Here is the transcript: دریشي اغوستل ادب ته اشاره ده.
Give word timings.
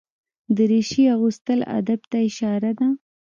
دریشي 0.55 1.03
اغوستل 1.15 1.59
ادب 1.77 1.99
ته 2.11 2.17
اشاره 2.29 2.71
ده. 2.79 2.87